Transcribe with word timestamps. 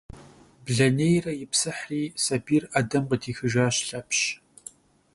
Blenêyre 0.65 1.31
yipsıhri, 1.39 2.03
sabiyr 2.23 2.63
'edem 2.75 3.03
khıdixıjjaş 3.09 3.75
Lhepş. 3.87 4.19